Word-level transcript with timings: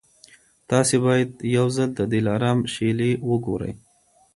تاسي 0.69 0.95
باید 1.05 1.29
یو 1.55 1.67
ځل 1.75 1.89
د 1.95 2.01
دلارام 2.13 2.59
شېلې 2.73 3.11
وګورئ. 3.29 3.73